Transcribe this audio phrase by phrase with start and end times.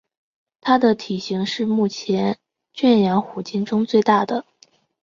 [0.61, 2.39] 它的体型是目前
[2.73, 4.45] 圈养虎鲸中最大的。